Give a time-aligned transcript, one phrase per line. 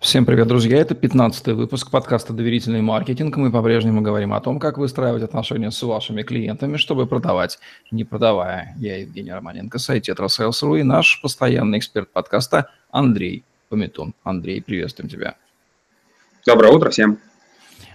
[0.00, 0.78] Всем привет, друзья!
[0.78, 3.36] Это 15 выпуск подкаста «Доверительный маркетинг».
[3.36, 7.58] Мы по-прежнему говорим о том, как выстраивать отношения с вашими клиентами, чтобы продавать,
[7.90, 8.74] не продавая.
[8.78, 14.14] Я Евгений Романенко, сайт Tetrasales.ru и наш постоянный эксперт подкаста Андрей Пометун.
[14.24, 15.36] Андрей, приветствуем тебя.
[16.44, 17.18] Доброе утро всем.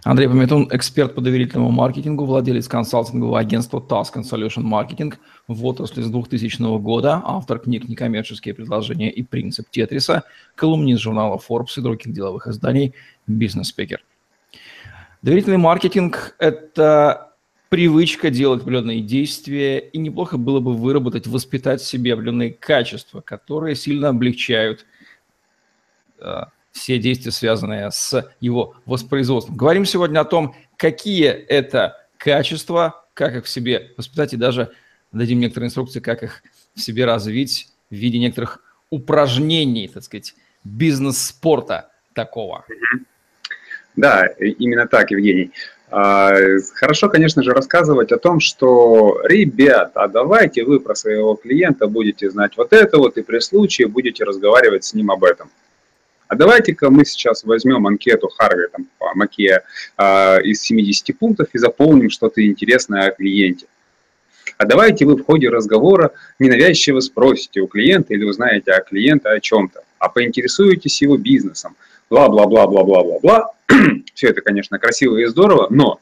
[0.03, 5.13] Андрей Пометун, эксперт по доверительному маркетингу, владелец консалтингового агентства Task and Solution Marketing
[5.47, 10.23] в отрасли с 2000 года, автор книг «Некоммерческие предложения» и «Принцип Тетриса»,
[10.55, 12.93] колумнист журнала Forbes и других деловых изданий,
[13.27, 14.01] бизнес-спикер.
[15.21, 17.33] Доверительный маркетинг– это
[17.67, 23.75] привычка делать определенные действия, и неплохо было бы выработать, воспитать в себе определенные качества, которые
[23.75, 24.85] сильно облегчают
[26.19, 29.55] э, все действия, связанные с его воспроизводством.
[29.55, 34.71] Говорим сегодня о том, какие это качества, как их в себе воспитать, и даже
[35.11, 36.43] дадим некоторые инструкции, как их
[36.75, 42.65] в себе развить в виде некоторых упражнений, так сказать, бизнес-спорта такого.
[43.95, 45.51] Да, именно так, Евгений.
[45.91, 46.33] А,
[46.75, 52.29] хорошо, конечно же, рассказывать о том, что, ребят, а давайте вы про своего клиента будете
[52.29, 55.49] знать вот это вот, и при случае будете разговаривать с ним об этом.
[56.29, 59.63] А давайте-ка мы сейчас возьмем анкету Харви там, по Маке
[59.97, 63.65] э, из 70 пунктов и заполним что-то интересное о клиенте.
[64.57, 69.39] А давайте вы в ходе разговора ненавязчиво спросите у клиента или узнаете о клиенте о
[69.39, 71.75] чем-то, а поинтересуетесь его бизнесом.
[72.11, 73.49] Бла-бла-бла-бла-бла-бла-бла.
[74.13, 75.99] Все это, конечно, красиво и здорово, но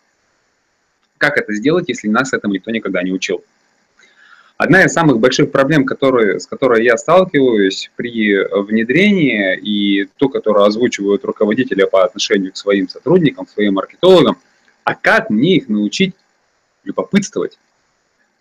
[1.17, 3.45] как это сделать, если нас этому никто никогда не учил?
[4.57, 10.65] Одна из самых больших проблем, которые, с которой я сталкиваюсь при внедрении, и то, которое
[10.65, 14.37] озвучивают руководители по отношению к своим сотрудникам, своим маркетологам,
[14.83, 16.15] а как мне их научить
[16.83, 17.59] любопытствовать?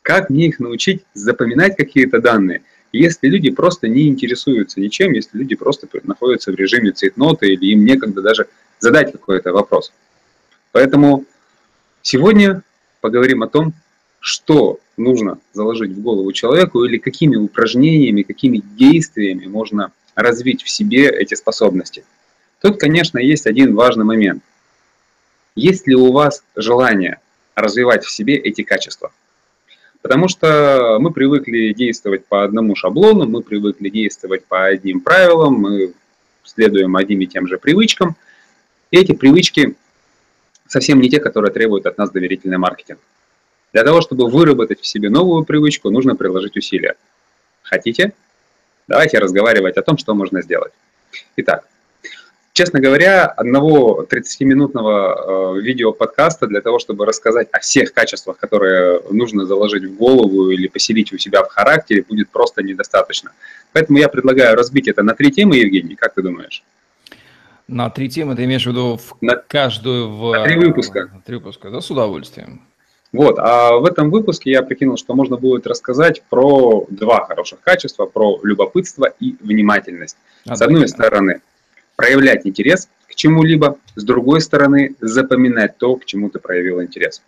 [0.00, 5.54] Как мне их научить запоминать какие-то данные, если люди просто не интересуются ничем, если люди
[5.54, 9.92] просто находятся в режиме цейтнота или им некогда даже задать какой-то вопрос.
[10.72, 11.26] Поэтому
[12.00, 12.62] сегодня
[13.02, 13.74] поговорим о том,
[14.20, 21.08] что нужно заложить в голову человеку или какими упражнениями, какими действиями можно развить в себе
[21.08, 22.04] эти способности.
[22.60, 24.42] Тут, конечно, есть один важный момент.
[25.54, 27.20] Есть ли у вас желание
[27.54, 29.12] развивать в себе эти качества?
[30.02, 35.94] Потому что мы привыкли действовать по одному шаблону, мы привыкли действовать по одним правилам, мы
[36.44, 38.16] следуем одним и тем же привычкам.
[38.90, 39.74] И эти привычки
[40.68, 43.00] совсем не те, которые требуют от нас доверительный маркетинг.
[43.72, 46.96] Для того, чтобы выработать в себе новую привычку, нужно приложить усилия.
[47.62, 48.12] Хотите?
[48.88, 50.72] Давайте разговаривать о том, что можно сделать.
[51.36, 51.66] Итак,
[52.52, 59.44] честно говоря, одного 30-минутного э, видео-подкаста для того, чтобы рассказать о всех качествах, которые нужно
[59.44, 63.32] заложить в голову или поселить у себя в характере, будет просто недостаточно.
[63.72, 66.62] Поэтому я предлагаю разбить это на три темы, Евгений, как ты думаешь?
[67.68, 70.32] На три темы ты имеешь в виду в на, каждую в...
[70.32, 71.10] На три выпуска.
[71.12, 72.62] На три выпуска, да, с удовольствием.
[73.12, 78.06] Вот, а в этом выпуске я прикинул, что можно будет рассказать про два хороших качества,
[78.06, 80.16] про любопытство и внимательность.
[80.46, 81.40] А с одной стороны,
[81.94, 87.22] проявлять интерес к чему-либо, с другой стороны, запоминать то, к чему ты проявил интерес.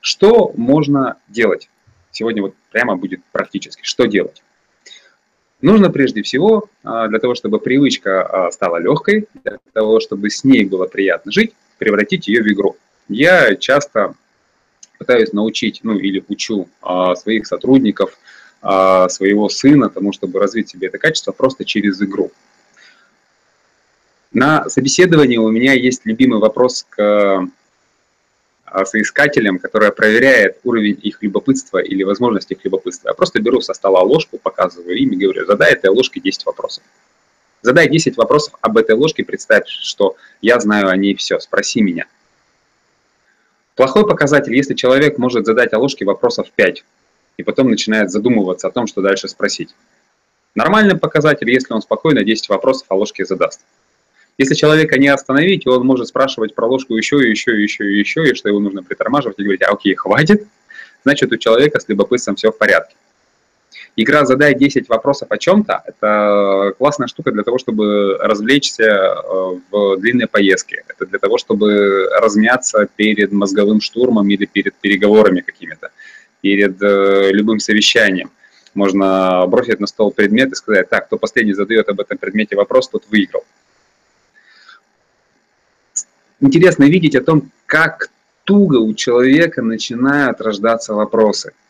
[0.00, 1.68] Что можно делать?
[2.10, 3.82] Сегодня вот прямо будет практически.
[3.84, 4.42] Что делать?
[5.60, 10.44] Нужно прежде всего, а, для того, чтобы привычка а, стала легкой, для того, чтобы с
[10.44, 12.76] ней было приятно жить, превратить ее в игру.
[13.08, 14.14] Я часто
[14.98, 18.18] пытаюсь научить, ну или учу а, своих сотрудников,
[18.60, 22.32] а, своего сына тому, чтобы развить себе это качество просто через игру.
[24.32, 27.48] На собеседовании у меня есть любимый вопрос к
[28.64, 33.08] а, соискателям, которая проверяет уровень их любопытства или возможность их любопытства.
[33.08, 36.82] Я просто беру со стола ложку, показываю им и говорю, задай этой ложке 10 вопросов.
[37.62, 42.06] Задай 10 вопросов об этой ложке, представь, что я знаю о ней все, спроси меня–
[43.78, 46.84] Плохой показатель, если человек может задать о ложке вопросов 5,
[47.36, 49.72] и потом начинает задумываться о том, что дальше спросить.
[50.56, 53.60] Нормальный показатель, если он спокойно 10 вопросов о ложке задаст.
[54.36, 58.00] Если человека не остановить, он может спрашивать про ложку еще и еще и еще и
[58.00, 60.48] еще, и что его нужно притормаживать и говорить, а окей, хватит,
[61.04, 62.96] значит у человека с любопытством все в порядке.
[63.96, 69.96] Игра «Задай 10 вопросов о чем-то»— это классная штука для того, чтобы развлечься э, в
[69.98, 70.84] длинной поездке.
[70.86, 75.90] Это для того, чтобы размяться перед мозговым штурмом или перед переговорами какими-то,
[76.40, 78.30] перед э, любым совещанием.
[78.74, 82.88] Можно бросить на стол предмет и сказать, так, кто последний задает об этом предмете вопрос,
[82.88, 83.44] тот выиграл.
[86.40, 88.10] Интересно видеть о том, как
[88.44, 91.52] туго у человека начинают рождаться вопросы–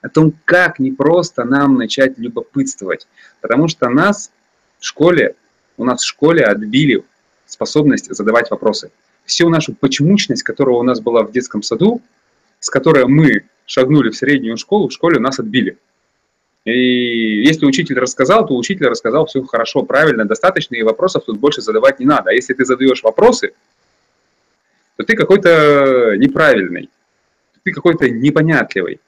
[0.00, 3.08] о том, как не просто нам начать любопытствовать.
[3.40, 4.30] Потому что нас
[4.78, 5.34] в школе
[5.78, 7.04] у нас в школе отбили
[7.46, 8.90] способность задавать вопросы.
[9.24, 12.02] Всю нашу почемучность, которая у нас была в детском саду,
[12.60, 15.78] с которой мы шагнули в среднюю школу, в школе нас отбили.
[16.64, 21.62] И если учитель рассказал, то учитель рассказал все хорошо, правильно, достаточно, и вопросов тут больше
[21.62, 22.30] задавать не надо.
[22.30, 23.52] А если ты задаешь вопросы,
[24.96, 26.90] то ты какой-то неправильный,
[27.62, 29.00] ты какой-то непонятливый.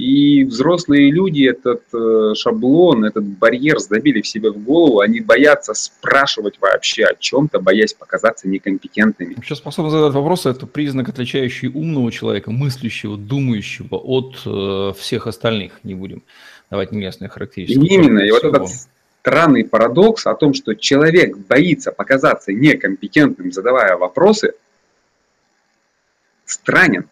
[0.00, 5.74] И взрослые люди этот э, шаблон, этот барьер сдавили в себе в голову, они боятся
[5.74, 9.34] спрашивать вообще о чем-то, боясь показаться некомпетентными.
[9.34, 15.72] Вообще способность задать вопросы– это признак, отличающий умного человека, мыслящего, думающего от э, всех остальных.
[15.82, 16.22] Не будем
[16.70, 17.86] давать неясные характеристики.
[17.86, 18.68] Именно, и вот этот
[19.20, 24.54] странный парадокс о том, что человек боится показаться некомпетентным, задавая вопросы,
[26.46, 27.06] странен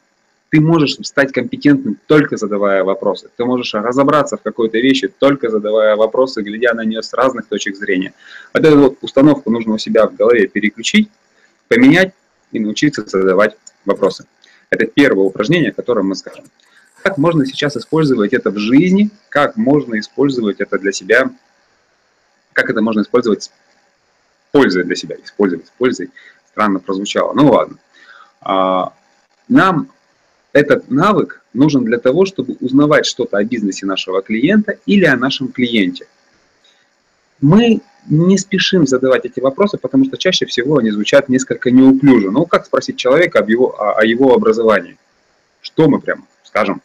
[0.50, 3.28] ты можешь стать компетентным только задавая вопросы.
[3.36, 7.76] Ты можешь разобраться в какой-то вещи только задавая вопросы, глядя на нее с разных точек
[7.76, 8.14] зрения.
[8.54, 11.10] Вот эту вот установку нужно у себя в голове переключить,
[11.68, 12.14] поменять
[12.52, 14.24] и научиться задавать вопросы.
[14.70, 16.44] Это первое упражнение, которое мы скажем.
[17.02, 21.30] Как можно сейчас использовать это в жизни, как можно использовать это для себя,
[22.52, 23.50] как это можно использовать с
[24.50, 26.10] пользой для себя, использовать с пользой,
[26.50, 27.76] странно прозвучало, ну ладно.
[28.40, 28.92] А,
[29.48, 29.90] нам
[30.52, 35.48] этот навык нужен для того, чтобы узнавать что-то о бизнесе нашего клиента или о нашем
[35.48, 36.06] клиенте.
[37.40, 42.30] Мы не спешим задавать эти вопросы, потому что чаще всего они звучат несколько неуклюже.
[42.30, 44.96] Ну, как спросить человека об его, о, о его образовании?
[45.60, 46.80] Что мы прямо скажем?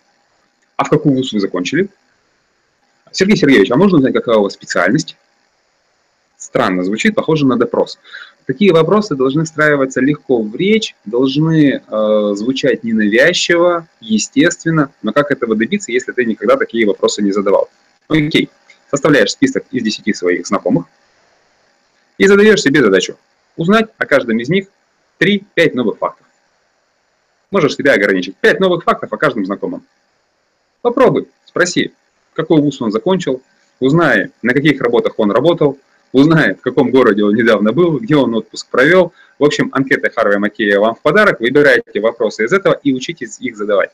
[0.75, 1.89] А в какую вуз вы закончили?
[3.12, 5.16] Сергей Сергеевич, а можно узнать, какая у вас специальность?
[6.44, 7.98] Странно звучит, похоже на допрос.
[8.45, 14.92] Такие вопросы должны встраиваться легко в речь, должны э, звучать ненавязчиво, естественно.
[15.01, 17.69] Но как этого добиться, если ты никогда такие вопросы не задавал?
[18.10, 18.50] Окей,
[18.92, 20.88] составляешь список из 10 своих знакомых
[22.18, 23.18] и задаешь себе задачу
[23.56, 24.68] узнать о каждом из них
[25.22, 26.28] 3-5 новых фактов.
[27.51, 28.36] Можешь себя ограничить.
[28.36, 29.86] 5 новых фактов о каждом знакомом.
[30.81, 31.94] Попробуй, спроси,
[32.34, 33.42] какой вуз он закончил,
[33.80, 35.80] узнай, на каких работах он работал,
[36.13, 39.12] узнает, в каком городе он недавно был, где он отпуск провел.
[39.39, 41.42] В общем, анкеты Харви Макея вам в подарок.
[41.42, 43.89] Выбирайте вопросы из этого и учитесь их задавать.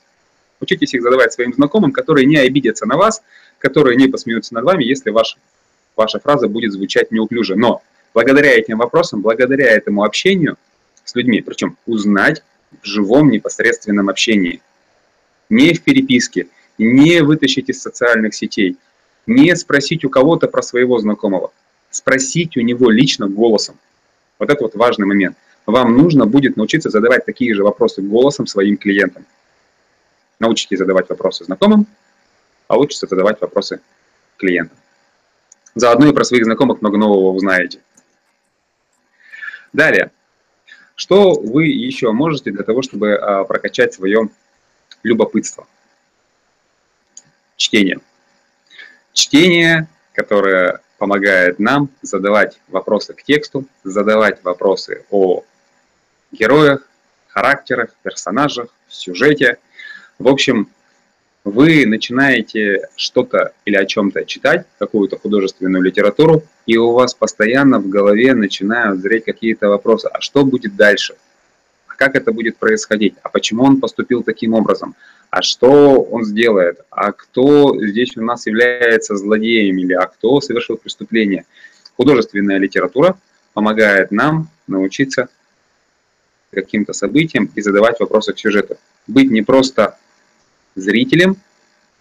[0.60, 3.24] Учитесь их задавать своим знакомым, которые не обидятся на вас,
[3.58, 5.38] которые не посмеются над вами, если ваш,
[5.96, 7.56] ваша фраза будет звучать неуклюже.
[7.56, 7.82] Но
[8.14, 10.58] благодаря этим вопросам, благодаря этому общению
[11.06, 12.44] с людьми, причем узнать
[12.82, 14.62] в живом непосредственном общении,
[15.50, 18.78] не в переписке, не вытащить из социальных сетей,
[19.26, 21.52] не спросить у кого-то про своего знакомого,
[21.92, 23.78] спросить у него лично голосом.
[24.38, 25.38] Вот это вот важный момент.
[25.66, 29.26] Вам нужно будет научиться задавать такие же вопросы голосом своим клиентам.
[30.40, 31.86] Научитесь задавать вопросы знакомым,
[32.68, 33.82] учиться задавать вопросы
[34.38, 34.78] клиентам.
[35.76, 37.82] Заодно и про своих знакомых много нового узнаете.
[39.74, 40.12] Далее.
[40.96, 44.30] Что вы еще можете для того, чтобы а, прокачать свое
[45.04, 45.68] любопытство?
[47.56, 48.00] Чтение.
[49.14, 55.44] Чтение, которое помогает нам задавать вопросы к тексту, задавать вопросы о
[56.32, 56.88] героях,
[57.28, 59.58] характерах, персонажах, сюжете.
[60.20, 60.70] В общем,
[61.44, 67.88] вы начинаете что-то или о чем-то читать, какую-то художественную литературу, и у вас постоянно в
[67.88, 70.08] голове начинают зреть какие-то вопросы.
[70.08, 71.16] А что будет дальше?
[72.00, 73.16] Как это будет происходить?
[73.22, 74.96] А почему он поступил таким образом?
[75.30, 80.78] а что он сделает, а кто здесь у нас является злодеем или а кто совершил
[80.78, 81.46] преступление.
[81.98, 83.18] Художественная литература
[83.54, 85.30] помогает нам научиться
[86.52, 88.78] каким-то событиям и задавать вопросы к сюжету.
[89.06, 89.98] Быть не просто
[90.76, 91.38] зрителем,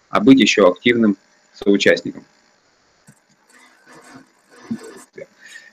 [0.09, 1.15] а быть еще активным
[1.53, 2.23] соучастником.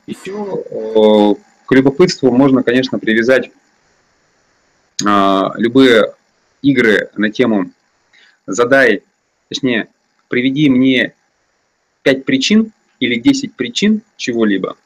[0.07, 3.51] Еще к любопытству можно, конечно, привязать
[5.01, 6.15] любые
[6.63, 7.71] игры на тему
[8.47, 9.03] «Задай,
[9.49, 9.89] точнее,
[10.29, 11.15] приведи мне
[12.03, 14.77] 5 причин или 10 причин чего-либо».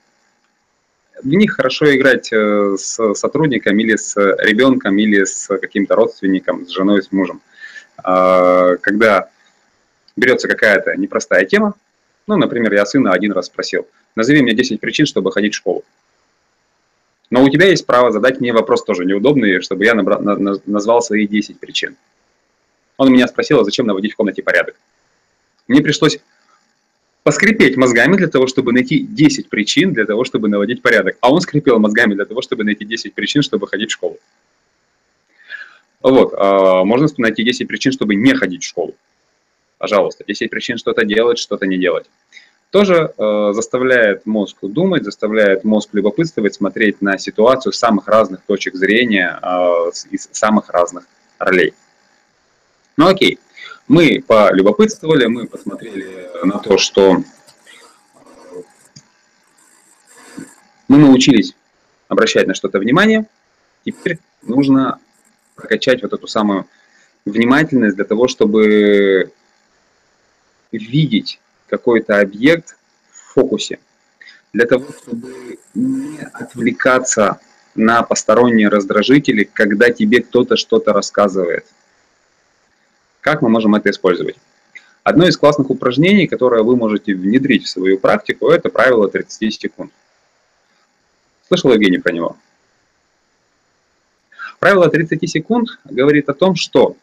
[1.23, 6.71] В них хорошо играть э, с сотрудником или с ребенком, или с каким-то родственником, с
[6.71, 7.43] женой, с мужем.
[7.99, 9.29] А, когда
[10.17, 11.75] берется какая-то непростая тема,
[12.26, 13.87] ну, например, я сына один раз спросил,
[14.17, 15.85] назови мне 10 причин, чтобы ходить в школу.
[17.30, 21.00] Но у тебя есть право задать мне вопрос тоже неудобный, чтобы я набрал, на, назвал
[21.00, 21.96] свои 10 причин.
[22.96, 24.75] Он меня спросил, а зачем наводить в комнате порядок.
[25.68, 26.18] Мне пришлось
[27.22, 31.16] поскрипеть мозгами для того, чтобы найти 10 причин для того, чтобы наводить порядок.
[31.20, 34.18] А он скрипел мозгами для того, чтобы найти 10 причин, чтобы ходить в школу.
[36.02, 38.94] Вот, а, можно найти 10 причин, чтобы не ходить в школу.
[39.78, 42.06] Пожалуйста, 10 причин что-то делать, что-то не делать.
[42.70, 48.76] Тоже э, заставляет мозг думать, заставляет мозг любопытствовать, смотреть на ситуацию с самых разных точек
[48.76, 51.04] зрения, э, из самых разных
[51.38, 51.74] ролей.
[52.96, 53.40] Ну окей,
[53.88, 57.24] мы полюбопытствовали, мы посмотрели на то, что
[60.86, 61.56] мы научились
[62.08, 63.26] обращать на что-то внимание,
[63.84, 65.00] теперь нужно
[65.56, 66.66] прокачать вот эту самую
[67.24, 69.32] внимательность для того, чтобы
[70.70, 72.76] видеть какой-то объект
[73.10, 73.78] в фокусе,
[74.52, 77.40] для того, чтобы не отвлекаться
[77.74, 81.64] на посторонние раздражители, когда тебе кто-то что-то рассказывает.
[83.20, 84.36] Как мы можем это использовать?
[85.02, 89.92] Одно из классных упражнений, которое вы можете внедрить в свою практику, это правило 30 секунд.
[91.48, 92.36] Слышал Евгений про него?
[94.58, 96.96] Правило 30 секунд говорит о том, что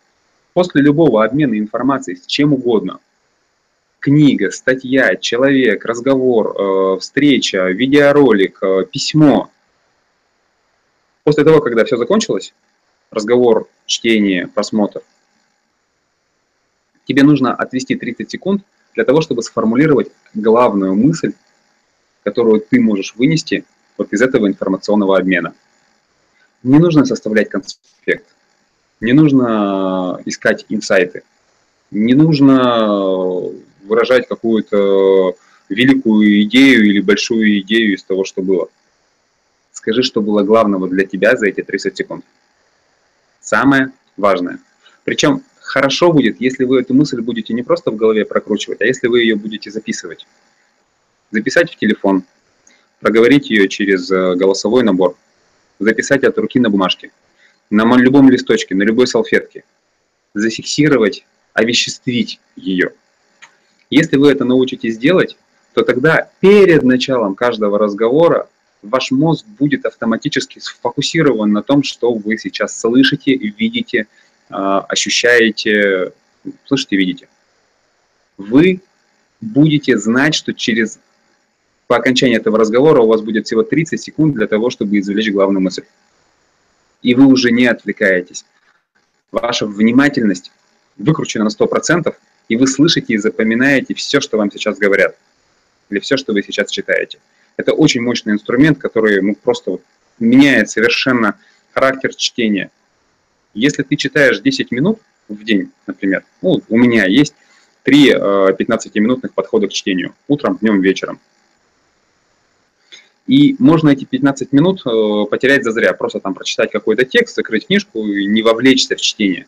[0.54, 3.00] после любого обмена информацией с чем угодно,
[4.08, 9.52] книга, статья, человек, разговор, э, встреча, видеоролик, э, письмо,
[11.26, 12.54] после того, когда все закончилось,
[13.12, 15.02] разговор, чтение, просмотр,
[17.04, 18.64] тебе нужно отвести 30 секунд
[18.96, 21.34] для того, чтобы сформулировать главную мысль,
[22.24, 23.66] которую ты можешь вынести
[23.98, 25.54] вот из этого информационного обмена.
[26.64, 28.24] Не нужно составлять конспект,
[29.02, 31.24] не нужно искать инсайты,
[31.92, 35.36] не нужно выражать какую-то
[35.70, 38.70] великую идею или большую идею из того, что было.
[39.72, 42.26] Скажи, что было главного для тебя за эти 30 секунд.
[43.42, 44.60] Самое важное.
[45.04, 49.08] Причем хорошо будет, если вы эту мысль будете не просто в голове прокручивать, а если
[49.08, 50.28] вы ее будете записывать.
[51.32, 52.24] Записать в телефон,
[53.00, 55.16] проговорить ее через э, голосовой набор,
[55.80, 57.12] записать от руки на бумажке,
[57.70, 59.64] на любом листочке, на любой салфетке,
[60.34, 62.94] зафиксировать, овеществить ее.
[63.90, 65.38] Если вы это научитесь делать,
[65.74, 68.50] то тогда перед началом каждого разговора
[68.82, 74.08] ваш мозг будет автоматически сфокусирован на том, что вы сейчас слышите, видите,
[74.50, 76.14] а, ощущаете,
[76.66, 77.28] слышите, видите.
[78.38, 78.82] Вы
[79.42, 81.00] будете знать, что через
[81.88, 85.62] по окончании этого разговора у вас будет всего 30 секунд для того, чтобы извлечь главную
[85.64, 85.84] мысль.
[87.02, 88.46] И вы уже не отвлекаетесь.
[89.32, 90.52] Ваша внимательность
[90.98, 92.14] выкручена на 100%,
[92.50, 95.16] и вы слышите и запоминаете все, что вам сейчас говорят,
[95.90, 97.20] или все, что вы сейчас читаете.
[97.58, 99.82] Это очень мощный инструмент, который ну, просто вот
[100.20, 101.38] меняет совершенно
[101.74, 102.72] характер чтения.
[103.54, 107.34] Если ты читаешь 10 минут в день, например, ну, у меня есть
[107.84, 111.20] три 15-минутных э, подхода к чтению, утром, днем, вечером.
[113.28, 118.06] И можно эти 15 минут э, потерять зазря, просто там прочитать какой-то текст, закрыть книжку
[118.06, 119.48] и не вовлечься в чтение.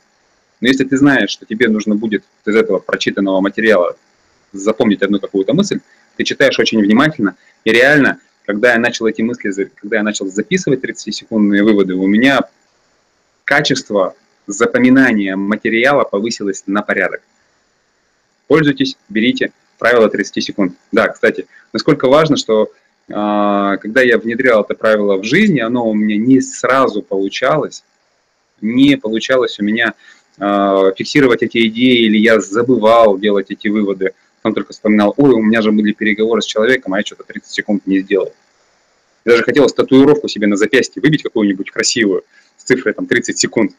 [0.61, 3.95] Но если ты знаешь, что тебе нужно будет из этого прочитанного материала
[4.51, 5.79] запомнить одну какую-то мысль,
[6.17, 10.83] ты читаешь очень внимательно, и реально, когда я начал эти мысли, когда я начал записывать
[10.83, 12.41] 30-секундные выводы, у меня
[13.45, 14.15] качество
[14.47, 17.21] запоминания материала повысилось на порядок.
[18.47, 20.73] Пользуйтесь, берите правило 30 секунд.
[20.91, 22.71] Да, кстати, насколько важно, что
[23.07, 27.83] э, когда я внедрял это правило в жизни, оно у меня не сразу получалось,
[28.61, 29.93] не получалось у меня
[30.39, 35.61] фиксировать эти идеи, или я забывал делать эти выводы, потом только вспоминал, ой, у меня
[35.61, 38.33] же были переговоры с человеком, а я что-то 30 секунд не сделал.
[39.25, 42.23] Я даже хотел татуировку себе на запястье выбить какую-нибудь красивую,
[42.57, 43.73] с цифрой там 30 секунд,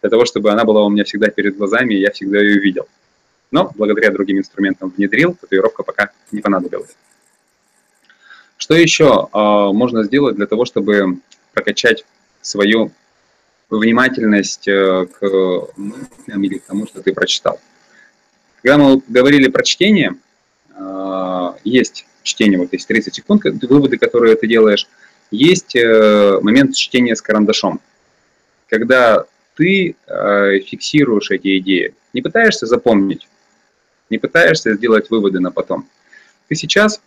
[0.00, 2.88] для того, чтобы она была у меня всегда перед глазами, и я всегда ее видел.
[3.50, 6.96] Но благодаря другим инструментам внедрил, татуировка пока не понадобилась.
[8.56, 11.18] Что еще э, можно сделать для того, чтобы
[11.52, 12.04] прокачать
[12.40, 12.92] свою
[13.78, 15.22] внимательность э, к
[15.76, 17.60] мыслям или к тому, что ты прочитал?
[18.62, 20.16] Когда мы говорили про чтение,
[20.76, 24.86] э, есть чтение, вот есть 30 секунд, выводы, которые ты делаешь,
[25.30, 27.80] есть э, момент чтения с карандашом
[28.70, 29.24] когда
[29.56, 33.28] ты э, фиксируешь эти идеи, не пытаешься запомнить,
[34.08, 35.86] не пытаешься сделать выводы на потом.
[36.48, 37.02] Ты сейчас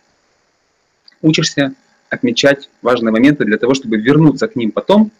[1.22, 1.74] учишься
[2.10, 5.10] отмечать важные моменты для того, чтобы вернуться к ним потом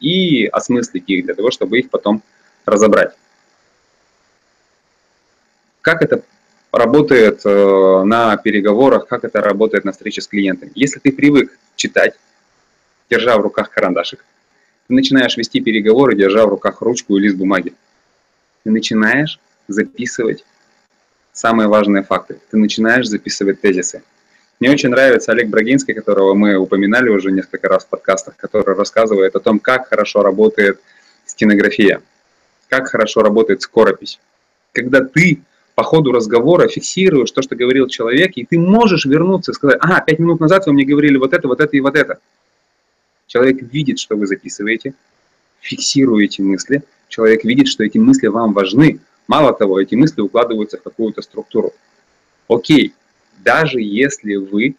[0.00, 2.22] и осмыслить их, для того, чтобы их потом
[2.64, 3.14] разобрать.
[5.80, 6.22] Как это
[6.72, 10.72] работает э, на переговорах, как это работает на встрече с клиентами.
[10.74, 12.14] Если ты привык читать,
[13.10, 14.24] держа в руках карандашик,
[14.86, 17.74] ты начинаешь вести переговоры, держа в руках ручку и лист бумаги.
[18.64, 20.44] Ты начинаешь записывать
[21.32, 22.38] самые важные факты.
[22.50, 24.02] Ты начинаешь записывать тезисы.
[24.60, 29.36] Мне очень нравится Олег Брагинский, которого мы упоминали уже несколько раз в подкастах, который рассказывает
[29.36, 30.80] о том, как хорошо работает
[31.26, 32.02] стенография,
[32.68, 34.18] как хорошо работает скоропись.
[34.72, 35.42] Когда ты
[35.76, 40.00] по ходу разговора фиксируешь то, что говорил человек, и ты можешь вернуться и сказать, ага,
[40.00, 42.18] пять минут назад вы мне говорили вот это, вот это и вот это.
[43.28, 44.94] Человек видит, что вы записываете,
[45.60, 48.98] фиксируете мысли, человек видит, что эти мысли вам важны.
[49.28, 51.72] Мало того, эти мысли укладываются в какую-то структуру.
[52.48, 52.94] Окей,
[53.44, 54.76] даже если вы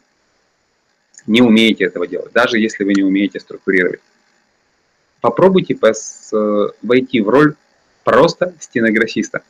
[1.28, 4.02] не умеете этого делать, даже если вы не умеете структурировать,
[5.22, 5.78] попробуйте
[6.82, 7.56] войти в роль
[8.04, 9.42] просто стенографиста.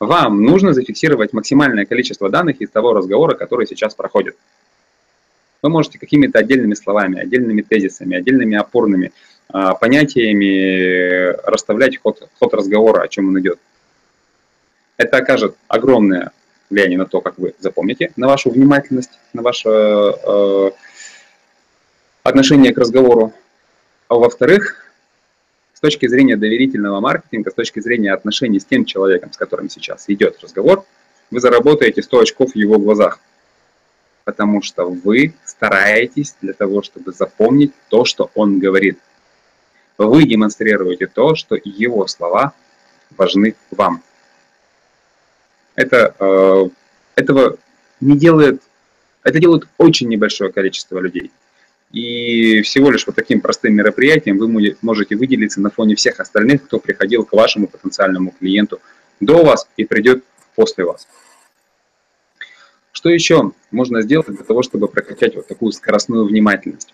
[0.00, 4.36] Вам нужно зафиксировать максимальное количество данных из того разговора, который сейчас проходит.
[5.60, 9.12] Вы можете какими-то отдельными словами, отдельными тезисами, отдельными опорными
[9.48, 13.58] а, понятиями расставлять ход, ход разговора, о чем он идет.
[14.96, 16.32] Это окажет огромное
[16.70, 20.70] влияние на то, как вы запомните, на вашу внимательность, на ваше э,
[22.22, 23.32] отношение к разговору.
[24.08, 24.84] А во-вторых,
[25.74, 30.04] с точки зрения доверительного маркетинга, с точки зрения отношений с тем человеком, с которым сейчас
[30.08, 30.84] идет разговор,
[31.30, 33.20] вы заработаете 100 очков в его глазах.
[34.24, 38.98] Потому что вы стараетесь для того, чтобы запомнить то, что он говорит.
[39.96, 42.52] Вы демонстрируете то, что его слова
[43.16, 44.02] важны вам.
[45.78, 46.68] Это, э,
[47.14, 47.56] этого
[48.00, 48.60] не делает,
[49.22, 51.30] это делает очень небольшое количество людей.
[51.92, 56.80] И всего лишь вот таким простым мероприятием вы можете выделиться на фоне всех остальных, кто
[56.80, 58.80] приходил к вашему потенциальному клиенту
[59.20, 60.24] до вас и придет
[60.56, 61.06] после вас.
[62.90, 66.92] Что еще можно сделать для того, чтобы прокачать вот такую скоростную внимательность?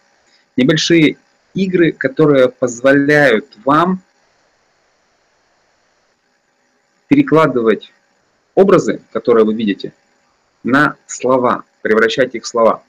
[0.59, 1.17] Небольшие
[1.55, 4.03] игры, которые позволяют вам
[7.09, 7.94] перекладывать
[8.55, 9.93] образы, которые вы видите,
[10.63, 12.83] на слова, превращать их в слова.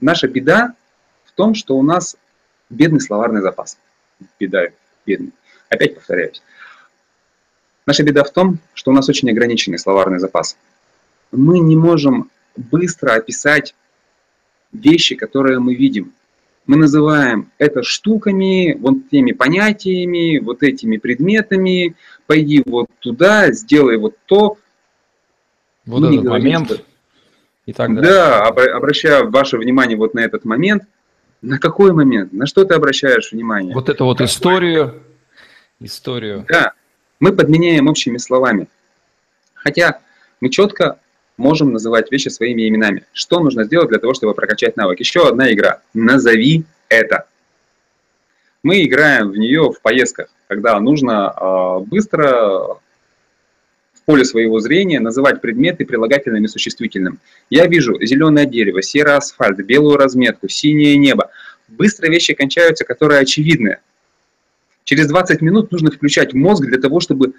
[0.00, 0.74] Наша беда
[1.24, 2.16] в том, что у нас
[2.70, 3.78] бедный словарный запас.
[4.38, 4.68] Беда
[5.06, 5.32] бедный.
[5.68, 6.42] Опять повторяюсь.
[7.86, 10.56] Наша беда в том, что у нас очень ограниченный словарный запас.
[11.32, 13.74] Мы не можем быстро описать
[14.72, 16.12] вещи, которые мы видим.
[16.66, 21.96] Мы называем это штуками, вот теми понятиями, вот этими предметами.
[22.26, 24.58] Пойди вот туда, сделай вот то.
[25.86, 26.70] Вот мы этот говорим, момент.
[26.72, 26.82] Что...
[27.66, 28.10] И так далее.
[28.10, 30.84] Да, обращая ваше внимание вот на этот момент,
[31.42, 32.32] на какой момент?
[32.32, 33.74] На что ты обращаешь внимание?
[33.74, 34.26] Вот это вот Какой?
[34.26, 35.02] историю.
[35.80, 36.46] Историю.
[36.48, 36.72] Да,
[37.18, 38.68] мы подменяем общими словами.
[39.54, 40.00] Хотя
[40.40, 40.98] мы четко
[41.36, 43.04] можем называть вещи своими именами.
[43.12, 45.00] Что нужно сделать для того, чтобы прокачать навык?
[45.00, 45.80] Еще одна игра.
[45.94, 47.26] Назови это.
[48.62, 52.78] Мы играем в нее в поездках, когда нужно э, быстро
[54.04, 57.18] поле своего зрения называть предметы прилагательным и существительным.
[57.50, 61.30] Я вижу зеленое дерево, серый асфальт, белую разметку, синее небо.
[61.68, 63.78] Быстро вещи кончаются, которые очевидны.
[64.84, 67.34] Через 20 минут нужно включать мозг для того, чтобы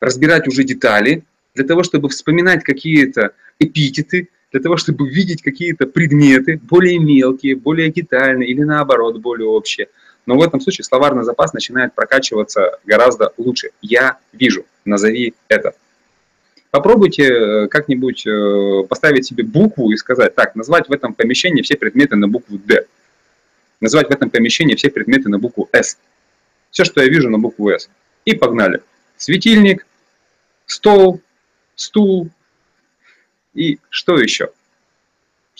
[0.00, 6.60] разбирать уже детали, для того, чтобы вспоминать какие-то эпитеты, для того, чтобы видеть какие-то предметы
[6.62, 9.88] более мелкие, более детальные или наоборот более общие.
[10.26, 13.70] Но в этом случае словарный запас начинает прокачиваться гораздо лучше.
[13.80, 15.74] Я вижу, назови это.
[16.70, 21.76] Попробуйте э, как-нибудь э, поставить себе букву и сказать, так, назвать в этом помещении все
[21.76, 22.86] предметы на букву D.
[23.80, 25.98] Назвать в этом помещении все предметы на букву S.
[26.70, 27.90] Все, что я вижу на букву S.
[28.24, 28.82] И погнали.
[29.16, 29.86] Светильник,
[30.66, 31.20] стол,
[31.74, 32.30] стул
[33.54, 34.50] и что еще?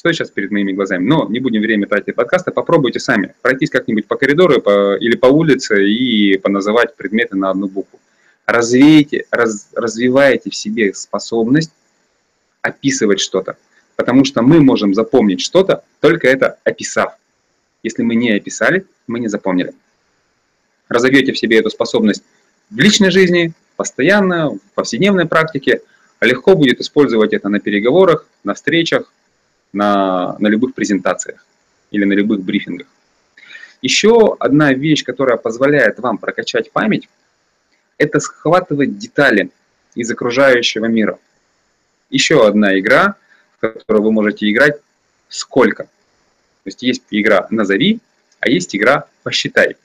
[0.00, 1.06] что сейчас перед моими глазами.
[1.06, 5.26] Но не будем время тратить подкаста, попробуйте сами пройтись как-нибудь по коридору по, или по
[5.26, 8.00] улице и поназывать предметы на одну букву.
[8.50, 11.70] Развейте, раз, развивайте в себе способность
[12.62, 13.56] описывать что-то,
[13.94, 17.14] потому что мы можем запомнить что-то, только это описав.
[17.84, 19.72] Если мы не описали, мы не запомнили.
[20.88, 22.24] Разовьете в себе эту способность
[22.70, 25.82] в личной жизни, постоянно, в повседневной практике,
[26.20, 29.12] легко будет использовать это на переговорах, на встречах,
[29.72, 31.46] на, на любых презентациях
[31.92, 32.88] или на любых брифингах.
[33.80, 37.08] Еще одна вещь, которая позволяет вам прокачать память,
[38.00, 39.50] это схватывать детали
[39.94, 41.18] из окружающего мира.
[42.08, 43.16] Еще одна игра,
[43.56, 44.80] в которую вы можете играть
[45.28, 45.84] сколько.
[45.84, 48.00] То есть есть игра «Назови»,
[48.40, 49.76] а есть игра «Посчитай».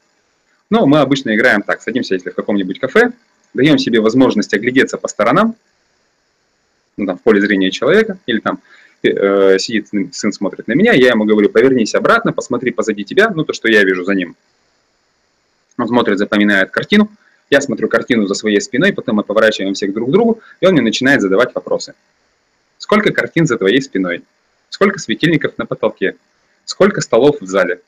[0.70, 3.12] Но мы обычно играем так, садимся, если в каком-нибудь кафе,
[3.54, 5.56] даем себе возможность оглядеться по сторонам,
[6.98, 8.62] ну, там, в поле зрения человека, или там
[9.04, 13.44] э, сидит сын, смотрит на меня, я ему говорю, повернись обратно, посмотри позади тебя, ну
[13.44, 14.38] то, что я вижу за ним.
[15.78, 17.12] Он смотрит, запоминает картину,
[17.50, 20.82] я смотрю картину за своей спиной, потом мы поворачиваемся друг к другу, и он мне
[20.82, 21.94] начинает задавать вопросы.
[22.78, 24.24] Сколько картин за твоей спиной?
[24.70, 26.18] Сколько светильников на потолке?
[26.66, 27.82] Сколько столов в зале?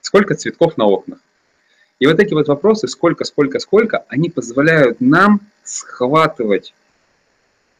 [0.00, 1.18] Сколько цветков на окнах?
[1.98, 6.72] И вот эти вот вопросы, сколько, сколько, сколько, они позволяют нам схватывать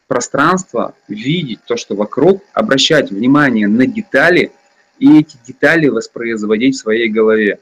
[0.07, 4.51] пространство, видеть то, что вокруг, обращать внимание на детали
[4.97, 7.59] и эти детали воспроизводить в своей голове.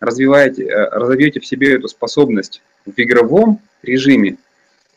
[0.00, 4.36] Развиваете, э, разовьете в себе эту способность в игровом режиме,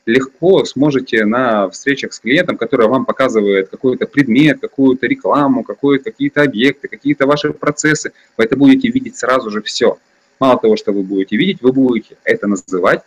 [0.08, 6.88] легко сможете на встречах с клиентом, который вам показывает какой-то предмет, какую-то рекламу, какие-то объекты,
[6.88, 10.00] какие-то ваши процессы, вы это будете видеть сразу же все.
[10.40, 13.02] Мало того, что вы будете видеть, вы будете это называть,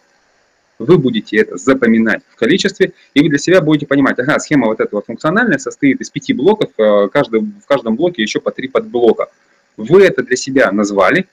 [0.78, 4.80] вы будете это запоминать в количестве, и вы для себя будете понимать, ага, схема вот
[4.80, 9.28] этого функциональная состоит из пяти блоков, э, каждый, в каждом блоке еще по три подблока.
[9.76, 11.28] Вы это для себя назвали,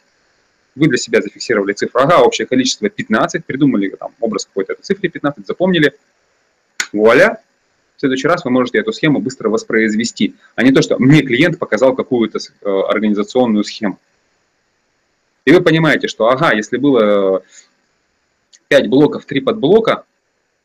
[0.77, 5.09] вы для себя зафиксировали цифру, ага, общее количество 15, придумали там образ какой-то этой цифры
[5.09, 5.93] 15, запомнили,
[6.93, 7.41] вуаля,
[7.97, 11.57] в следующий раз вы можете эту схему быстро воспроизвести, а не то, что мне клиент
[11.57, 13.99] показал какую-то э, организационную схему.
[15.45, 17.41] И вы понимаете, что, ага, если было
[18.67, 20.03] 5 блоков, 3 подблока,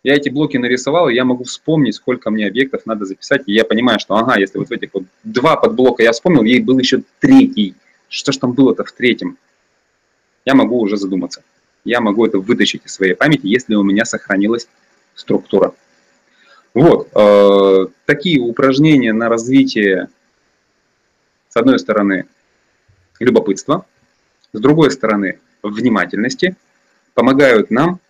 [0.02, 3.64] я эти блоки нарисовал, и я могу вспомнить, сколько мне объектов надо записать, и я
[3.64, 7.02] понимаю, что, ага, если вот в этих вот два подблока я вспомнил, ей был еще
[7.20, 7.74] третий.
[8.08, 9.38] Что ж там было-то в третьем?
[10.44, 11.42] Я могу уже задуматься.
[11.84, 14.68] Я могу это вытащить из своей памяти, если у меня сохранилась
[15.14, 15.74] структура.
[16.74, 20.08] Вот, э, такие упражнения на развитие,
[21.48, 22.26] с одной стороны,
[23.18, 23.84] любопытства,
[24.52, 26.56] с другой стороны, внимательности–
[27.14, 28.00] помогают нам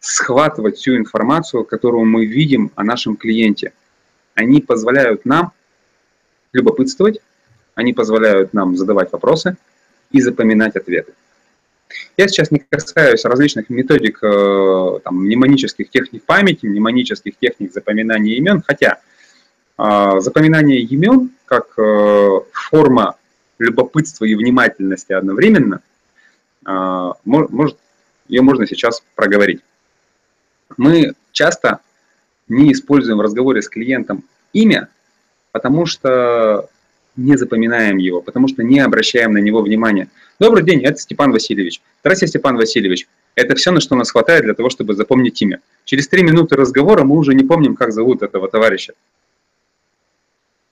[0.00, 3.72] схватывать всю информацию, которую мы видим о нашем клиенте.
[4.34, 5.52] Они позволяют нам
[6.52, 7.20] любопытствовать,
[7.74, 9.56] они позволяют нам задавать вопросы
[10.10, 11.12] и запоминать ответы.
[12.16, 18.62] Я сейчас не касаюсь различных методик э, там, мнемонических техник памяти, мнемонических техник запоминания имен,
[18.66, 19.00] хотя
[19.78, 23.16] э, запоминание имен как э, форма
[23.58, 25.82] любопытства и внимательности одновременно
[27.24, 27.78] может
[28.28, 29.60] ее можно сейчас проговорить.
[30.76, 31.80] Мы часто
[32.48, 34.88] не используем в разговоре с клиентом имя,
[35.52, 36.68] потому что
[37.20, 40.08] не запоминаем его, потому что не обращаем на него внимания.
[40.38, 41.80] Добрый день, это Степан Васильевич.
[42.00, 43.06] Здравствуйте, Степан Васильевич.
[43.34, 45.60] Это все, на что нас хватает для того, чтобы запомнить имя.
[45.84, 48.94] Через три минуты разговора мы уже не помним, как зовут этого товарища.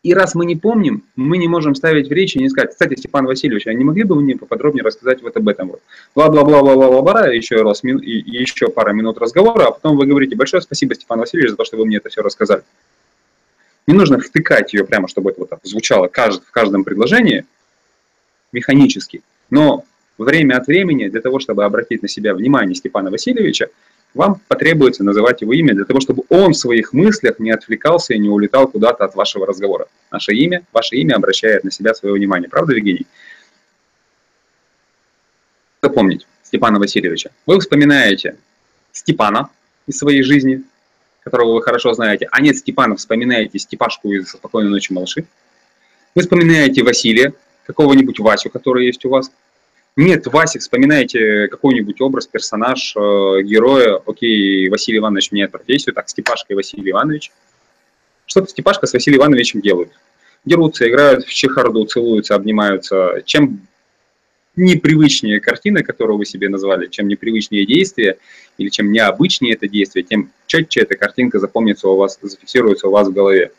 [0.04, 2.94] И раз мы не помним, мы не можем ставить в речи и не сказать, кстати,
[2.94, 5.68] Степан Васильевич, а не могли бы вы мне поподробнее рассказать вот об этом?
[5.68, 5.82] Вот.
[6.14, 11.18] Бла-бла-бла-бла-бла-бла, еще раз, и, еще пара минут разговора, а потом вы говорите, большое спасибо, Степан
[11.18, 12.62] Васильевич, за то, что вы мне это все рассказали.
[13.88, 17.46] Не нужно втыкать ее прямо, чтобы это вот так звучало в каждом предложении
[18.52, 19.86] механически, но
[20.18, 23.70] время от времени для того, чтобы обратить на себя внимание Степана Васильевича,
[24.12, 28.18] вам потребуется называть его имя для того, чтобы он в своих мыслях не отвлекался и
[28.18, 29.88] не улетал куда-то от вашего разговора.
[30.10, 32.50] Наше имя, ваше имя обращает на себя свое внимание.
[32.50, 33.06] Правда, Евгений?
[35.80, 37.30] Запомнить Степана Васильевича.
[37.46, 38.36] Вы вспоминаете
[38.92, 39.48] Степана
[39.86, 40.62] из своей жизни,
[41.22, 45.24] которого вы хорошо знаете, а нет Степана, вспоминаете Степашку из «Спокойной ночи, малыши».
[46.14, 47.32] Вы вспоминаете Василия,
[47.66, 49.30] какого-нибудь Васю, который есть у вас–
[49.98, 54.00] нет, Васик, вспоминаете какой-нибудь образ, персонаж, э, героя.
[54.06, 57.32] Окей, Василий Иванович меняет профессию, так, Степашка и Василий Иванович.
[58.26, 59.90] Что-то Степашка с Василием Ивановичем делают.
[60.44, 63.24] Дерутся, играют в чехарду, целуются, обнимаются.
[63.24, 63.66] Чем
[64.58, 68.18] непривычнее картина, которую вы себе назвали, чем непривычнее действие,
[68.58, 73.08] или чем необычнее это действие, тем четче эта картинка запомнится у вас, зафиксируется у вас
[73.08, 73.52] в голове.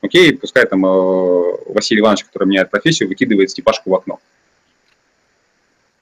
[0.00, 4.20] Окей, пускай там э, Василий Иванович, который меняет профессию, выкидывает Степашку в окно.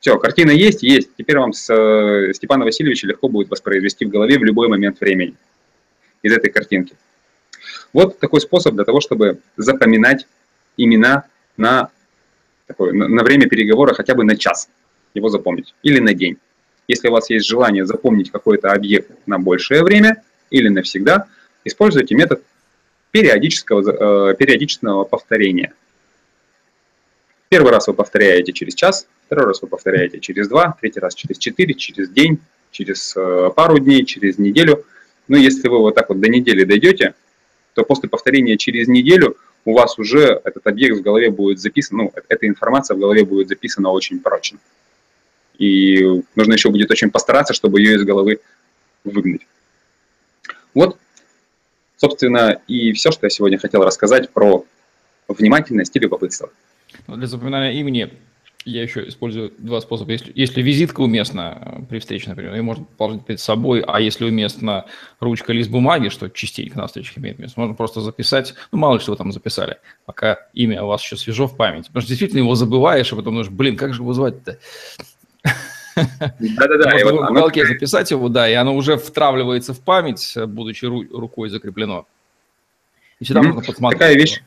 [0.01, 1.11] Все, картина есть, есть.
[1.17, 5.35] Теперь вам с э, Степана Васильевича легко будет воспроизвести в голове в любой момент времени
[6.23, 6.95] из этой картинки.
[7.93, 10.27] Вот такой способ для того, чтобы запоминать
[10.77, 11.25] имена
[11.57, 11.91] на,
[12.67, 14.69] такое, на, время переговора хотя бы на час,
[15.15, 16.37] его запомнить, или на день.
[16.89, 21.27] Если у вас есть желание запомнить какой-то объект на большее время или навсегда,
[21.65, 22.43] используйте метод
[23.11, 25.73] периодического, э, периодичного повторения.
[27.49, 31.39] Первый раз вы повторяете через час, Второй раз вы повторяете через два, третий раз через
[31.39, 32.39] четыре, через день,
[32.71, 34.85] через э, пару дней, через неделю.
[35.27, 37.15] Ну, если вы вот так вот до недели дойдете,
[37.75, 42.13] то после повторения через неделю у вас уже этот объект в голове будет записан, ну,
[42.29, 44.59] эта информация в голове будет записана очень прочно.
[45.59, 48.41] И нужно еще будет очень постараться, чтобы ее из головы
[49.05, 49.47] выгнать.
[50.73, 50.99] Вот,
[51.97, 54.65] собственно, и все, что я сегодня хотел рассказать про
[55.27, 56.51] внимательность и любопытство.
[57.09, 58.13] Для запоминания имени
[58.67, 60.13] я еще использую два способа.
[60.13, 64.25] Если, если визитка уместна э, при встрече, например, ее можно положить перед собой, а если
[64.25, 64.87] уместна
[65.21, 69.01] ручка, лист бумаги, что частенько на встречах имеет место, можно просто записать, ну, мало ли
[69.01, 71.87] что вы там записали, пока имя у вас еще свежо в памяти.
[71.87, 74.59] Потому что действительно его забываешь, а потом думаешь, блин, как же его звать-то?
[75.95, 76.91] Да-да-да.
[76.91, 77.73] Можно вот в уголке оно...
[77.73, 82.07] записать его, да, и оно уже втравливается в память, будучи рукой закреплено.
[83.21, 83.45] И всегда mm-hmm.
[83.45, 84.01] можно посмотреть.
[84.01, 84.43] Такая вещь,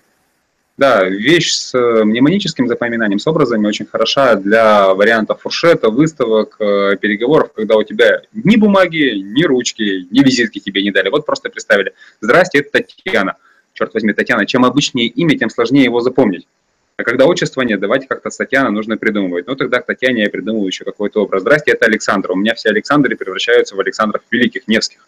[0.80, 6.96] да, вещь с э, мнемоническим запоминанием, с образами очень хороша для вариантов фуршета, выставок, э,
[6.96, 11.10] переговоров, когда у тебя ни бумаги, ни ручки, ни визитки тебе не дали.
[11.10, 11.94] Вот просто представили.
[12.22, 13.36] Здрасте, это Татьяна.
[13.74, 14.46] Черт возьми, Татьяна.
[14.46, 16.48] Чем обычнее имя, тем сложнее его запомнить.
[16.96, 19.48] А когда отчества нет, давайте как-то с Татьяной нужно придумывать.
[19.48, 21.42] Ну, тогда к Татьяне я придумываю еще какой-то образ.
[21.42, 22.32] Здрасте, это Александр.
[22.32, 25.00] У меня все Александры превращаются в Александров Великих, Невских.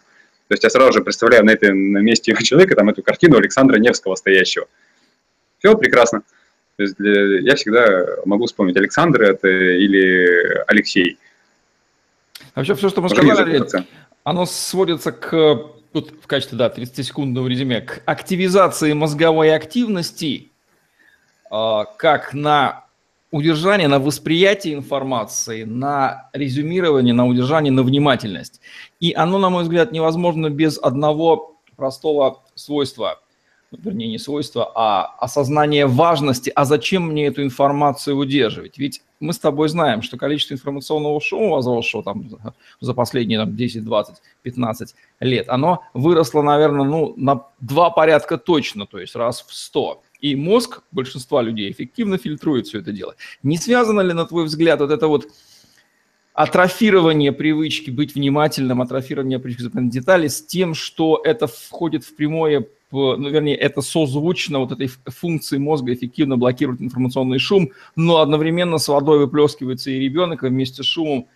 [0.48, 3.78] То есть я сразу же представляю на, этой, на месте человека там эту картину Александра
[3.78, 4.66] Невского стоящего.
[5.62, 6.22] Все прекрасно.
[6.76, 11.18] То есть для, я всегда могу вспомнить Александр это или Алексей.
[12.56, 13.62] Вообще все, что мы сказали,
[14.24, 15.30] оно сводится к,
[15.92, 20.50] тут в качестве, да, 30-секундного резюме, к активизации мозговой активности,
[21.48, 22.84] а, как на
[23.30, 28.60] удержание, на восприятие информации, на резюмирование, на удержание, на внимательность.
[28.98, 33.20] И оно, на мой взгляд, невозможно без одного простого свойства–
[33.78, 38.78] вернее, не свойство, а осознание важности, а зачем мне эту информацию удерживать?
[38.78, 42.28] Ведь мы с тобой знаем, что количество информационного шума, возросшего там
[42.80, 48.86] за последние там, 10, 20, 15 лет, оно выросло, наверное, ну, на два порядка точно,
[48.86, 50.02] то есть раз в 100.
[50.20, 53.16] И мозг большинства людей эффективно фильтрует все это дело.
[53.42, 55.28] Не связано ли, на твой взгляд, вот это вот
[56.34, 62.66] атрофирование привычки быть внимательным, атрофирование привычки запоминать детали с тем, что это входит в прямое
[62.92, 68.86] ну, вернее, это созвучно вот этой функции мозга эффективно блокирует информационный шум, но одновременно с
[68.86, 71.26] водой выплескивается и ребенок, и вместе с шумом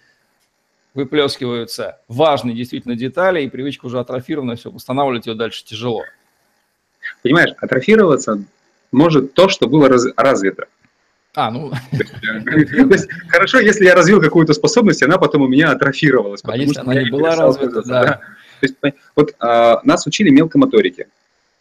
[0.92, 6.02] выплескиваются важные действительно детали, и привычка уже атрофирована, все, восстанавливать ее дальше тяжело.
[7.22, 8.44] Понимаешь, атрофироваться
[8.92, 10.66] может то, что было раз, развито.
[11.36, 11.70] А, ну...
[13.28, 16.40] Хорошо, если я развил какую-то способность, она потом у меня атрофировалась.
[16.44, 18.20] А если она не была развита, да.
[18.60, 18.74] То есть,
[19.14, 21.06] вот а, нас учили мелкой моторике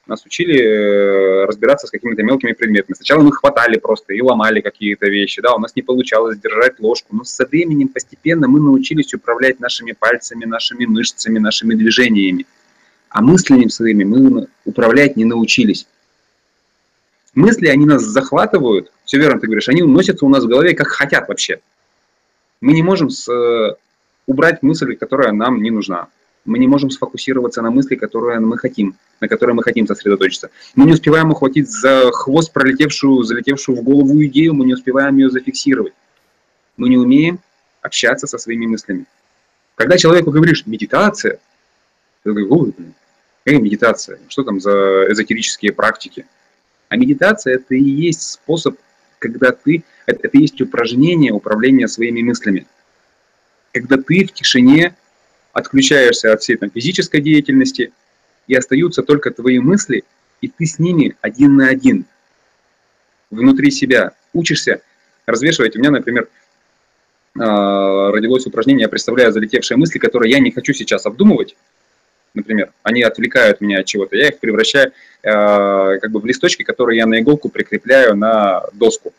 [0.08, 2.96] нас учили э, разбираться с какими-то мелкими предметами.
[2.96, 7.16] Сначала мы хватали просто и ломали какие-то вещи, да, у нас не получалось держать ложку,
[7.16, 12.46] но со временем постепенно мы научились управлять нашими пальцами, нашими мышцами, нашими движениями.
[13.10, 15.88] А мыслями своими мы управлять не научились.
[17.36, 20.88] Мысли, они нас захватывают, все верно ты говоришь, они уносятся у нас в голове как
[20.88, 21.60] хотят вообще.
[22.62, 23.76] Мы не можем с, э,
[24.26, 26.08] убрать мысль, которая нам не нужна
[26.46, 30.52] мы не можем сфокусироваться на мысли, которые мы хотим, на которые мы хотим сосредоточиться.
[30.76, 35.30] Мы не успеваем ухватить за хвост пролетевшую, залетевшую в голову идею, мы не успеваем ее
[35.30, 35.94] зафиксировать.
[36.78, 37.40] Мы не умеем
[37.82, 39.06] общаться со своими мыслями.
[39.76, 41.40] Когда человеку говоришь «медитация»,
[42.24, 42.94] ты говоришь, ой, блин,
[43.44, 44.20] какая медитация?
[44.30, 46.26] Что там за эзотерические практики?
[46.96, 48.78] А медитация– это и есть способ,
[49.20, 52.68] когда ты, это, это есть упражнение управления своими мыслями.
[53.74, 54.96] Когда ты в тишине
[55.52, 57.92] отключаешься от всей там, физической деятельности,
[58.48, 60.06] и остаются только твои мысли,
[60.40, 62.06] и ты с ними один на один,
[63.30, 64.14] внутри себя.
[64.32, 64.82] Учишься
[65.26, 65.76] развешивать.
[65.76, 66.30] У меня, например,
[67.38, 71.58] а, родилось упражнение, я представляю залетевшие мысли, которые я не хочу сейчас обдумывать,
[72.36, 74.92] например, они отвлекают меня от чего-то, я их превращаю
[75.24, 79.14] э, как бы в листочки, которые я на иголку прикрепляю на доску,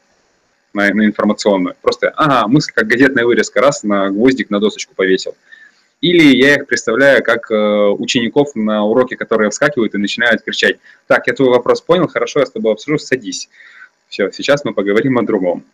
[0.73, 1.75] на, на информационную.
[1.81, 5.35] Просто, ага, мысль как газетная вырезка, раз на гвоздик на досочку повесил.
[6.01, 10.77] Или я их представляю как э, учеников на уроке, которые вскакивают и начинают кричать,
[11.07, 13.49] так, я твой вопрос понял, хорошо, я с тобой обсужу, садись.
[14.09, 15.65] Все, сейчас мы поговорим о другом.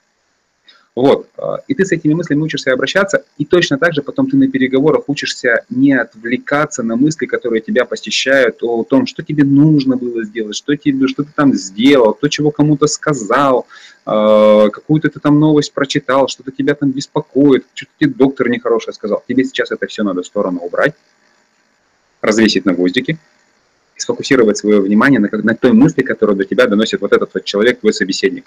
[0.95, 1.29] Вот.
[1.39, 4.49] Э, и ты с этими мыслями учишься обращаться, и точно так же потом ты на
[4.49, 10.23] переговорах учишься не отвлекаться на мысли, которые тебя посещают, о том, что тебе нужно было
[10.25, 13.67] сделать, что, тебе, что ты там сделал, то, чего кому-то сказал,
[14.05, 19.23] э, какую-то ты там новость прочитал, что-то тебя там беспокоит, что-то тебе доктор нехорошее сказал.
[19.27, 20.95] Тебе сейчас это все надо в сторону убрать,
[22.21, 23.17] развесить на гвоздике,
[23.97, 27.45] и сфокусировать свое внимание на, на той мысли, которую до тебя доносит вот этот вот
[27.45, 28.45] человек, твой собеседник.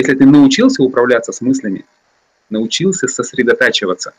[0.00, 1.84] Если ты научился управляться с мыслями,
[2.48, 4.14] научился сосредотачиваться,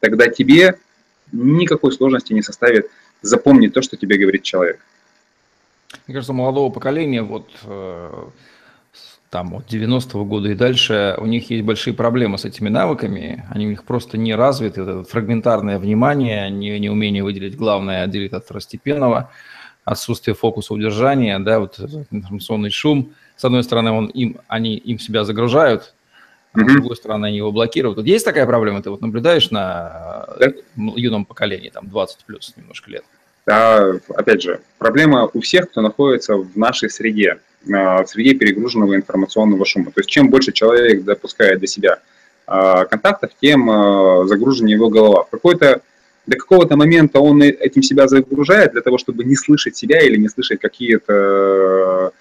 [0.00, 0.78] тогда тебе
[1.30, 4.80] никакой сложности не составит запомнить то, что тебе говорит человек.
[6.06, 8.28] Мне кажется, молодого поколения, вот э,
[9.28, 13.66] там от 90-го года и дальше, у них есть большие проблемы с этими навыками, они
[13.66, 19.30] у них просто не развиты, это фрагментарное внимание, не, умение выделить главное, отделить от второстепенного,
[19.84, 21.78] отсутствие фокуса удержания, да, вот
[22.10, 25.94] информационный шум– с одной стороны, он им, они им себя загружают,
[26.52, 26.68] а mm-hmm.
[26.68, 27.96] с другой стороны, они его блокируют.
[27.96, 30.52] Вот есть такая проблема, ты вот наблюдаешь на да.
[30.76, 33.02] юном поколении, там 20 плюс немножко лет?
[33.46, 37.38] Да, опять же, проблема у всех, кто находится в нашей среде,
[37.72, 39.86] а, в среде перегруженного информационного шума.
[39.86, 41.98] То есть чем больше человек допускает до себя
[42.44, 43.70] контактов, тем
[44.26, 45.22] загруженнее его голова.
[45.22, 45.80] В какой-то
[46.26, 50.28] до какого-то момента он этим себя загружает для того, чтобы не слышать себя или не
[50.28, 52.12] слышать какие-то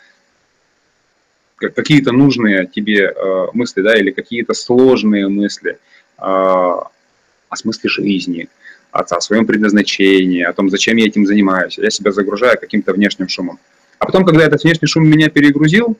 [1.60, 8.48] какие-то нужные тебе э, мысли, да, или какие-то сложные мысли э, о смысле жизни,
[8.92, 11.78] о, о своем предназначении, о том, зачем я этим занимаюсь.
[11.78, 13.60] Я себя загружаю каким-то внешним шумом.
[14.00, 15.98] А потом, когда этот внешний шум меня перегрузил,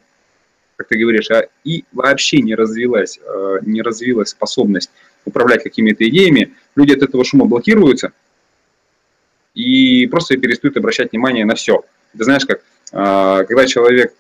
[0.78, 4.90] как ты говоришь, а, и вообще не развилась, э, не развилась способность
[5.26, 8.14] управлять какими-то идеями, люди от этого шума блокируются
[9.54, 11.84] и просто перестают обращать внимание на все.
[12.18, 14.16] Ты знаешь, как когда человек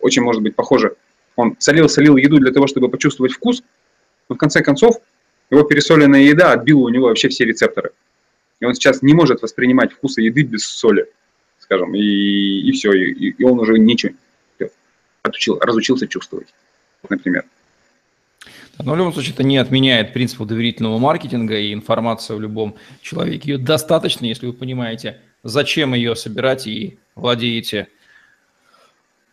[0.00, 0.96] очень может быть похоже,
[1.36, 3.62] он солил-солил еду для того, чтобы почувствовать вкус,
[4.28, 4.96] но в конце концов
[5.50, 7.90] его пересоленная еда отбила у него вообще все рецепторы.
[8.60, 11.08] И он сейчас не может воспринимать вкусы еды без соли,
[11.58, 14.12] скажем, и, и все, и, и он уже ничего
[15.22, 16.48] отучил, разучился чувствовать,
[17.08, 17.44] например.
[18.78, 23.52] Но в любом случае это не отменяет принципу доверительного маркетинга и информация в любом человеке.
[23.52, 27.88] Ее достаточно, если вы понимаете, зачем ее собирать и владеете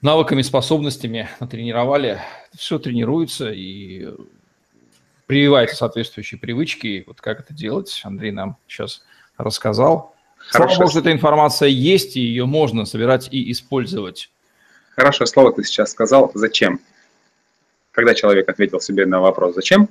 [0.01, 2.19] навыками, способностями, натренировали.
[2.55, 4.07] Все тренируется и
[5.25, 7.03] прививается соответствующие привычки.
[7.07, 9.03] Вот как это делать, Андрей нам сейчас
[9.37, 10.15] рассказал.
[10.37, 10.75] Хорошо.
[10.75, 14.29] Слава богу, эта информация есть, и ее можно собирать и использовать.
[14.95, 16.79] Хорошее слово ты сейчас сказал «зачем?».
[17.91, 19.89] Когда человек ответил себе на вопрос «зачем?»,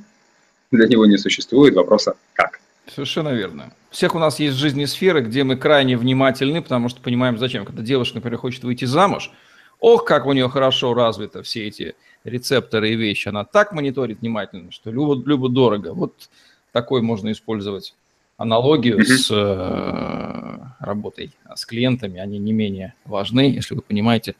[0.70, 2.60] для него не существует вопроса «как?».
[2.92, 3.72] Совершенно верно.
[3.90, 7.64] Всех у нас есть жизненные сферы, где мы крайне внимательны, потому что понимаем, зачем.
[7.64, 9.32] Когда девушка, например, хочет выйти замуж,
[9.80, 13.28] ох, как у нее хорошо развито все эти рецепторы и вещи.
[13.28, 15.92] Она так мониторит внимательно, что любо, любо дорого.
[15.94, 16.28] Вот
[16.72, 17.94] такой можно использовать
[18.36, 22.20] аналогию с э, работой с клиентами.
[22.20, 24.34] Они не менее важны, если вы понимаете,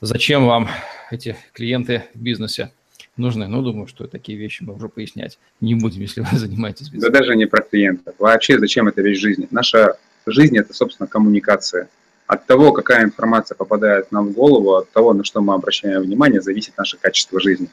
[0.00, 0.68] зачем вам
[1.10, 2.72] эти клиенты в бизнесе
[3.16, 3.46] нужны.
[3.46, 7.12] Ну, думаю, что такие вещи мы уже пояснять не будем, если вы занимаетесь бизнесом.
[7.12, 8.14] Да даже не про клиентов.
[8.18, 9.48] Вообще, зачем эта вещь жизни?
[9.50, 11.88] Наша жизнь– это, собственно, коммуникация.
[12.32, 16.40] От того, какая информация попадает нам в голову, от того, на что мы обращаем внимание,
[16.40, 17.68] зависит наше качество жизни.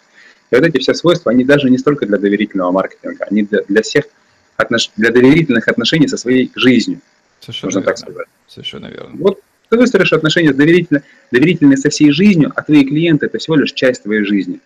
[0.51, 3.81] И вот эти все свойства, они даже не столько для доверительного маркетинга, они для, для
[3.83, 4.03] всех
[4.57, 4.91] отнош...
[4.97, 6.99] для доверительных отношений со своей жизнью.
[7.39, 7.85] Совершенно можно верно.
[7.85, 8.27] так сказать.
[8.49, 9.11] Совершенно верно.
[9.13, 13.55] Вот ты выстроишь отношения с доверительно, доверительные со всей жизнью, а твои клиенты– это всего
[13.55, 14.59] лишь часть твоей жизни.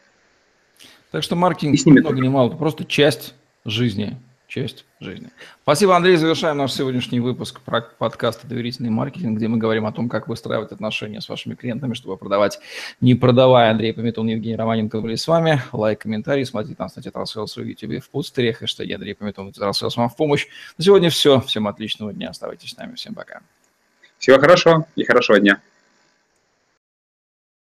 [1.12, 4.18] Так что маркетинг ни много ни мало, это просто часть жизни
[4.54, 5.30] часть жизни.
[5.64, 6.16] Спасибо, Андрей.
[6.16, 10.72] Завершаем наш сегодняшний выпуск про подкаста «Доверительный маркетинг», где мы говорим о том, как выстраивать
[10.72, 12.60] отношения с вашими клиентами, чтобы продавать,
[13.02, 13.72] не продавая.
[13.72, 15.64] Андрей Пометун, Евгений Романенко были с вами.
[15.72, 19.98] Лайк, комментарий, смотрите нас на Тетрасселс в YouTube в пустере, хэштеги Андрей Пометун и Тетрасселс
[19.98, 20.46] вам в помощь.
[20.78, 21.42] На сегодня все.
[21.42, 22.30] Всем отличного дня.
[22.30, 22.94] Оставайтесь с нами.
[22.94, 23.42] Всем пока.
[24.20, 25.62] Всего хорошего и хорошего дня.